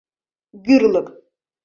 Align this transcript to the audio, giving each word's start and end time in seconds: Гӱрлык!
Гӱрлык! 0.65 1.07